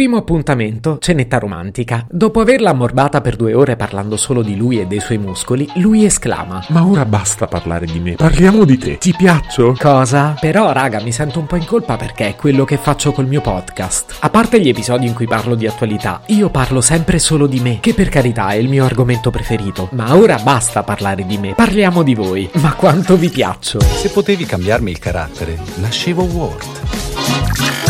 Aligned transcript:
Primo 0.00 0.16
appuntamento, 0.16 0.96
cenetta 0.98 1.36
romantica. 1.36 2.06
Dopo 2.10 2.40
averla 2.40 2.70
ammorbata 2.70 3.20
per 3.20 3.36
due 3.36 3.52
ore 3.52 3.76
parlando 3.76 4.16
solo 4.16 4.40
di 4.40 4.56
lui 4.56 4.80
e 4.80 4.86
dei 4.86 4.98
suoi 4.98 5.18
muscoli, 5.18 5.68
lui 5.74 6.06
esclama: 6.06 6.64
Ma 6.68 6.86
ora 6.86 7.04
basta 7.04 7.46
parlare 7.46 7.84
di 7.84 8.00
me, 8.00 8.14
parliamo 8.14 8.64
di 8.64 8.78
te. 8.78 8.96
Ti 8.96 9.14
piaccio? 9.14 9.76
Cosa? 9.78 10.34
Però, 10.40 10.72
raga, 10.72 11.02
mi 11.02 11.12
sento 11.12 11.38
un 11.38 11.44
po' 11.44 11.56
in 11.56 11.66
colpa 11.66 11.98
perché 11.98 12.28
è 12.28 12.34
quello 12.34 12.64
che 12.64 12.78
faccio 12.78 13.12
col 13.12 13.26
mio 13.26 13.42
podcast. 13.42 14.16
A 14.20 14.30
parte 14.30 14.58
gli 14.58 14.70
episodi 14.70 15.06
in 15.06 15.12
cui 15.12 15.26
parlo 15.26 15.54
di 15.54 15.66
attualità, 15.66 16.22
io 16.28 16.48
parlo 16.48 16.80
sempre 16.80 17.18
solo 17.18 17.46
di 17.46 17.60
me, 17.60 17.76
che 17.80 17.92
per 17.92 18.08
carità 18.08 18.48
è 18.48 18.54
il 18.54 18.70
mio 18.70 18.86
argomento 18.86 19.30
preferito. 19.30 19.90
Ma 19.92 20.16
ora 20.16 20.38
basta 20.38 20.82
parlare 20.82 21.26
di 21.26 21.36
me, 21.36 21.52
parliamo 21.52 22.02
di 22.02 22.14
voi. 22.14 22.48
Ma 22.54 22.72
quanto 22.72 23.18
vi 23.18 23.28
piaccio? 23.28 23.78
Se 23.80 24.08
potevi 24.08 24.46
cambiarmi 24.46 24.92
il 24.92 24.98
carattere, 24.98 25.58
nascevo 25.74 26.22
Ward. 26.22 27.89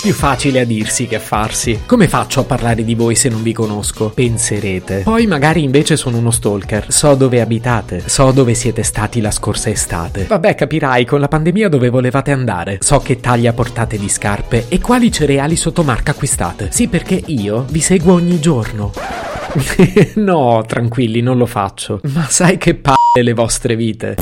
Più 0.00 0.12
facile 0.12 0.60
a 0.60 0.64
dirsi 0.64 1.06
che 1.06 1.16
a 1.16 1.20
farsi. 1.20 1.80
Come 1.84 2.06
faccio 2.06 2.40
a 2.40 2.44
parlare 2.44 2.84
di 2.84 2.94
voi 2.94 3.16
se 3.16 3.28
non 3.28 3.42
vi 3.42 3.52
conosco? 3.52 4.10
Penserete. 4.10 5.00
Poi 5.02 5.26
magari 5.26 5.64
invece 5.64 5.96
sono 5.96 6.18
uno 6.18 6.30
stalker. 6.30 6.86
So 6.88 7.16
dove 7.16 7.40
abitate. 7.40 8.02
So 8.06 8.30
dove 8.30 8.54
siete 8.54 8.84
stati 8.84 9.20
la 9.20 9.32
scorsa 9.32 9.70
estate. 9.70 10.24
Vabbè, 10.24 10.54
capirai, 10.54 11.04
con 11.04 11.18
la 11.18 11.28
pandemia 11.28 11.68
dove 11.68 11.90
volevate 11.90 12.30
andare. 12.30 12.78
So 12.80 13.00
che 13.00 13.18
taglia 13.18 13.52
portate 13.52 13.98
di 13.98 14.08
scarpe 14.08 14.66
e 14.68 14.80
quali 14.80 15.10
cereali 15.10 15.56
sotto 15.56 15.82
marca 15.82 16.12
acquistate. 16.12 16.68
Sì, 16.70 16.86
perché 16.86 17.20
io 17.26 17.66
vi 17.68 17.80
seguo 17.80 18.14
ogni 18.14 18.38
giorno. 18.38 18.92
no, 20.14 20.64
tranquilli, 20.66 21.20
non 21.20 21.36
lo 21.36 21.46
faccio. 21.46 22.00
Ma 22.12 22.24
sai 22.28 22.56
che 22.56 22.76
palle 22.76 23.22
le 23.22 23.32
vostre 23.32 23.74
vite. 23.74 24.14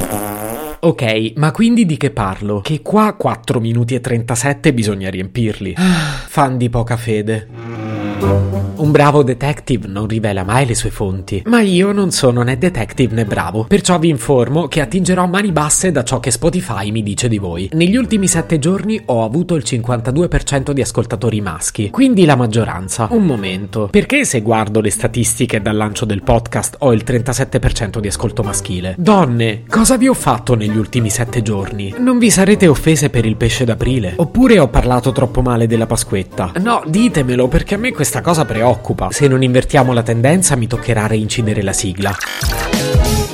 Ok, 0.81 1.33
ma 1.37 1.51
quindi 1.53 1.87
di 1.87 1.97
che 1.97 2.11
parlo? 2.11 2.61
Che 2.61 2.83
qua 2.83 3.15
4 3.15 3.61
minuti 3.61 3.95
e 3.95 4.01
37 4.01 4.75
bisogna 4.75 5.11
riempirli. 5.11 5.75
Fan 5.77 6.57
di 6.57 6.69
poca 6.69 6.97
fede. 6.97 7.86
Un 8.19 8.91
bravo 8.91 9.23
detective 9.23 9.89
non 9.89 10.07
rivela 10.07 10.45
mai 10.45 10.65
le 10.67 10.75
sue 10.75 10.91
fonti, 10.91 11.43
ma 11.47 11.61
io 11.61 11.93
non 11.93 12.11
sono 12.11 12.43
né 12.43 12.57
detective 12.57 13.15
né 13.15 13.25
bravo, 13.25 13.65
perciò 13.65 13.99
vi 13.99 14.09
informo 14.09 14.69
che 14.69 14.81
attingerò 14.81 15.27
mani 15.27 15.51
basse 15.51 15.91
da 15.91 16.05
ciò 16.05 16.21
che 16.21 16.31
Spotify 16.31 16.91
mi 16.91 17.03
dice 17.03 17.29
di 17.29 17.39
voi. 17.39 17.71
Negli 17.73 17.97
ultimi 17.97 18.29
7 18.29 18.59
giorni 18.59 19.01
ho 19.07 19.25
avuto 19.25 19.55
il 19.55 19.65
52% 19.67 20.71
di 20.73 20.83
ascoltatori 20.83 21.41
maschi, 21.41 21.91
quindi 21.91 22.25
la 22.25 22.37
maggioranza. 22.37 23.09
Un 23.11 23.25
momento, 23.25 23.89
perché 23.91 24.25
se 24.25 24.41
guardo 24.41 24.81
le 24.81 24.91
statistiche 24.91 25.61
dal 25.61 25.77
lancio 25.77 26.05
del 26.05 26.23
podcast 26.23 26.77
ho 26.81 26.93
il 26.93 27.03
37% 27.05 27.99
di 27.99 28.09
ascolto 28.09 28.43
maschile? 28.43 28.95
Donne, 28.99 29.65
cosa 29.69 29.97
vi 29.97 30.07
ho 30.07 30.15
fatto 30.15 30.55
negli 30.55 30.77
ultimi 30.77 31.11
7 31.11 31.43
giorni? 31.43 31.95
Non 31.99 32.19
vi 32.19 32.31
sarete 32.31 32.67
offese 32.69 33.11
per 33.11 33.25
il 33.25 33.37
pesce 33.37 33.65
d'aprile? 33.65 34.15
Oppure 34.17 34.59
ho 34.59 34.69
parlato 34.69 35.13
troppo 35.13 35.43
male 35.43 35.67
della 35.67 35.87
Pasquetta? 35.87 36.53
No, 36.61 36.83
ditemelo 36.87 37.49
perché 37.49 37.75
a 37.75 37.79
me 37.79 37.91
questa 38.07 38.23
cosa 38.23 38.45
preoccupa. 38.45 39.09
Se 39.11 39.27
non 39.27 39.43
invertiamo 39.43 39.93
la 39.93 40.05
tendenza 40.05 40.55
mi 40.55 40.69
toccherà 40.69 41.09
reincidere 41.09 41.61
la 41.61 41.73
sigla. 41.73 42.15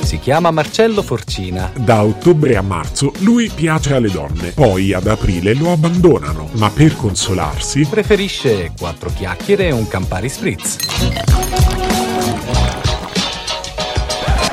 Si 0.01 0.17
chiama 0.17 0.49
Marcello 0.49 1.03
Forcina. 1.03 1.71
Da 1.77 2.03
ottobre 2.03 2.55
a 2.55 2.63
marzo 2.63 3.13
lui 3.19 3.51
piace 3.53 3.93
alle 3.93 4.09
donne, 4.09 4.49
poi 4.49 4.91
ad 4.91 5.05
aprile 5.05 5.53
lo 5.53 5.73
abbandonano, 5.73 6.49
ma 6.53 6.71
per 6.71 6.95
consolarsi 6.95 7.85
preferisce 7.85 8.71
quattro 8.75 9.11
chiacchiere 9.15 9.67
e 9.67 9.71
un 9.73 9.87
Campari 9.87 10.27
Spritz. 10.27 10.77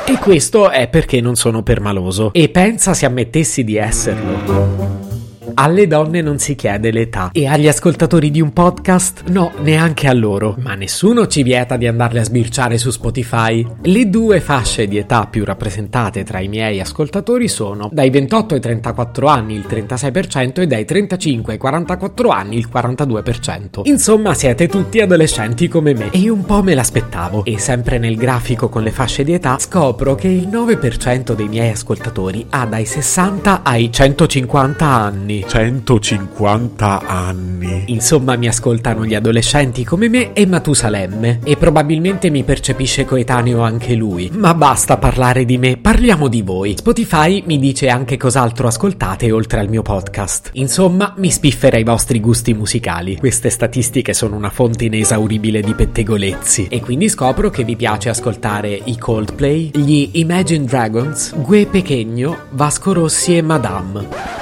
E 0.04 0.18
questo 0.18 0.68
è 0.68 0.86
perché 0.88 1.22
non 1.22 1.34
sono 1.34 1.62
permaloso. 1.62 2.30
E 2.34 2.50
pensa 2.50 2.92
se 2.92 3.06
ammettessi 3.06 3.64
di 3.64 3.76
esserlo. 3.76 5.19
Alle 5.54 5.86
donne 5.86 6.20
non 6.20 6.38
si 6.38 6.54
chiede 6.54 6.90
l'età 6.90 7.30
e 7.32 7.46
agli 7.46 7.68
ascoltatori 7.68 8.30
di 8.30 8.40
un 8.40 8.52
podcast 8.52 9.24
no, 9.28 9.52
neanche 9.60 10.06
a 10.08 10.12
loro, 10.12 10.56
ma 10.58 10.74
nessuno 10.74 11.26
ci 11.26 11.42
vieta 11.42 11.76
di 11.76 11.86
andarle 11.86 12.20
a 12.20 12.24
sbirciare 12.24 12.78
su 12.78 12.90
Spotify. 12.90 13.66
Le 13.82 14.08
due 14.08 14.40
fasce 14.40 14.86
di 14.86 14.98
età 14.98 15.26
più 15.26 15.44
rappresentate 15.44 16.24
tra 16.24 16.40
i 16.40 16.48
miei 16.48 16.80
ascoltatori 16.80 17.48
sono 17.48 17.88
dai 17.92 18.10
28 18.10 18.54
ai 18.54 18.60
34 18.60 19.26
anni 19.26 19.54
il 19.54 19.66
36% 19.68 20.60
e 20.60 20.66
dai 20.66 20.84
35 20.84 21.52
ai 21.54 21.58
44 21.58 22.28
anni 22.28 22.56
il 22.56 22.68
42%. 22.72 23.82
Insomma, 23.84 24.34
siete 24.34 24.68
tutti 24.68 25.00
adolescenti 25.00 25.68
come 25.68 25.94
me 25.94 26.10
e 26.10 26.28
un 26.28 26.44
po' 26.44 26.62
me 26.62 26.74
l'aspettavo. 26.74 27.44
E 27.44 27.58
sempre 27.58 27.98
nel 27.98 28.16
grafico 28.16 28.68
con 28.68 28.82
le 28.82 28.90
fasce 28.90 29.24
di 29.24 29.32
età 29.32 29.58
scopro 29.58 30.14
che 30.14 30.28
il 30.28 30.48
9% 30.48 31.34
dei 31.34 31.48
miei 31.48 31.70
ascoltatori 31.70 32.46
ha 32.50 32.66
dai 32.66 32.84
60 32.84 33.62
ai 33.62 33.92
150 33.92 34.86
anni. 34.86 35.39
150 35.46 37.06
anni. 37.06 37.84
Insomma, 37.86 38.36
mi 38.36 38.48
ascoltano 38.48 39.04
gli 39.04 39.14
adolescenti 39.14 39.84
come 39.84 40.08
me 40.08 40.32
e 40.32 40.46
Matusalemme. 40.46 41.40
E 41.44 41.56
probabilmente 41.56 42.30
mi 42.30 42.42
percepisce 42.42 43.04
coetaneo 43.04 43.60
anche 43.60 43.94
lui. 43.94 44.30
Ma 44.32 44.54
basta 44.54 44.96
parlare 44.98 45.44
di 45.44 45.58
me, 45.58 45.76
parliamo 45.76 46.28
di 46.28 46.42
voi. 46.42 46.76
Spotify 46.76 47.42
mi 47.46 47.58
dice 47.58 47.88
anche 47.88 48.16
cos'altro 48.16 48.66
ascoltate 48.66 49.30
oltre 49.30 49.60
al 49.60 49.68
mio 49.68 49.82
podcast. 49.82 50.50
Insomma, 50.54 51.14
mi 51.16 51.30
spiffera 51.30 51.78
i 51.78 51.84
vostri 51.84 52.20
gusti 52.20 52.54
musicali. 52.54 53.16
Queste 53.16 53.50
statistiche 53.50 54.14
sono 54.14 54.36
una 54.36 54.50
fonte 54.50 54.84
inesauribile 54.86 55.60
di 55.60 55.74
pettegolezzi. 55.74 56.68
E 56.70 56.80
quindi 56.80 57.08
scopro 57.08 57.50
che 57.50 57.64
vi 57.64 57.76
piace 57.76 58.08
ascoltare 58.08 58.80
i 58.84 58.98
Coldplay, 58.98 59.70
gli 59.74 60.10
Imagine 60.14 60.64
Dragons, 60.64 61.34
Gue 61.36 61.66
Pechegno, 61.66 62.46
Vasco 62.50 62.92
Rossi 62.92 63.36
e 63.36 63.42
Madame. 63.42 64.39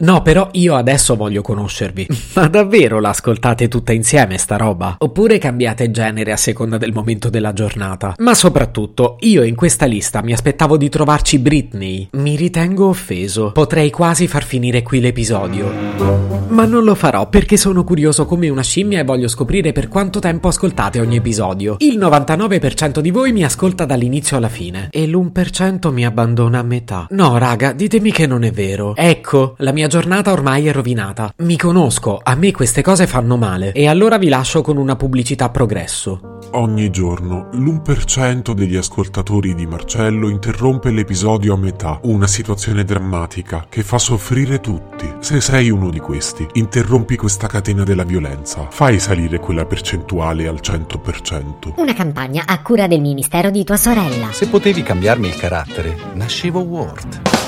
No, 0.00 0.22
però 0.22 0.48
io 0.52 0.76
adesso 0.76 1.16
voglio 1.16 1.42
conoscervi. 1.42 2.06
Ma 2.34 2.46
davvero 2.46 3.00
l'ascoltate 3.00 3.66
tutta 3.66 3.92
insieme 3.92 4.38
sta 4.38 4.56
roba? 4.56 4.94
Oppure 4.98 5.38
cambiate 5.38 5.90
genere 5.90 6.30
a 6.30 6.36
seconda 6.36 6.78
del 6.78 6.92
momento 6.92 7.28
della 7.30 7.52
giornata? 7.52 8.14
Ma 8.18 8.34
soprattutto, 8.34 9.16
io 9.20 9.42
in 9.42 9.56
questa 9.56 9.86
lista 9.86 10.22
mi 10.22 10.32
aspettavo 10.32 10.76
di 10.76 10.88
trovarci 10.88 11.40
Britney. 11.40 12.08
Mi 12.12 12.36
ritengo 12.36 12.86
offeso. 12.86 13.50
Potrei 13.50 13.90
quasi 13.90 14.28
far 14.28 14.44
finire 14.44 14.82
qui 14.82 15.00
l'episodio. 15.00 16.36
Ma 16.48 16.64
non 16.64 16.84
lo 16.84 16.94
farò 16.94 17.28
perché 17.28 17.56
sono 17.56 17.82
curioso 17.82 18.24
come 18.24 18.48
una 18.48 18.62
scimmia 18.62 19.00
e 19.00 19.04
voglio 19.04 19.28
scoprire 19.28 19.72
per 19.72 19.88
quanto 19.88 20.20
tempo 20.20 20.46
ascoltate 20.46 21.00
ogni 21.00 21.16
episodio. 21.16 21.74
Il 21.78 21.98
99% 21.98 23.00
di 23.00 23.10
voi 23.10 23.32
mi 23.32 23.44
ascolta 23.44 23.84
dall'inizio 23.84 24.36
alla 24.36 24.48
fine 24.48 24.88
e 24.92 25.06
l'1% 25.08 25.90
mi 25.92 26.06
abbandona 26.06 26.60
a 26.60 26.62
metà. 26.62 27.06
No, 27.10 27.36
raga, 27.36 27.72
ditemi 27.72 28.12
che 28.12 28.26
non 28.26 28.44
è 28.44 28.52
vero. 28.52 28.94
Ecco, 28.94 29.54
la 29.58 29.72
mia 29.72 29.87
giornata 29.88 30.30
ormai 30.30 30.68
è 30.68 30.72
rovinata. 30.72 31.32
Mi 31.38 31.56
conosco, 31.56 32.20
a 32.22 32.34
me 32.36 32.52
queste 32.52 32.82
cose 32.82 33.06
fanno 33.06 33.36
male. 33.36 33.72
E 33.72 33.88
allora 33.88 34.18
vi 34.18 34.28
lascio 34.28 34.62
con 34.62 34.76
una 34.76 34.94
pubblicità 34.94 35.50
progresso. 35.50 36.38
Ogni 36.52 36.88
giorno 36.90 37.48
l'1% 37.52 38.52
degli 38.52 38.76
ascoltatori 38.76 39.54
di 39.54 39.66
Marcello 39.66 40.28
interrompe 40.28 40.90
l'episodio 40.90 41.54
a 41.54 41.56
metà. 41.58 41.98
Una 42.04 42.26
situazione 42.26 42.84
drammatica 42.84 43.66
che 43.68 43.82
fa 43.82 43.98
soffrire 43.98 44.60
tutti. 44.60 45.12
Se 45.20 45.40
sei 45.40 45.70
uno 45.70 45.90
di 45.90 45.98
questi, 45.98 46.46
interrompi 46.52 47.16
questa 47.16 47.48
catena 47.48 47.82
della 47.82 48.04
violenza. 48.04 48.68
Fai 48.70 48.98
salire 48.98 49.40
quella 49.40 49.66
percentuale 49.66 50.46
al 50.46 50.60
100%. 50.62 51.74
Una 51.76 51.94
campagna 51.94 52.44
a 52.46 52.62
cura 52.62 52.86
del 52.86 53.00
ministero 53.00 53.50
di 53.50 53.64
tua 53.64 53.76
sorella. 53.76 54.32
Se 54.32 54.48
potevi 54.48 54.82
cambiarmi 54.82 55.28
il 55.28 55.36
carattere, 55.36 55.96
nascevo 56.14 56.60
Ward. 56.60 57.47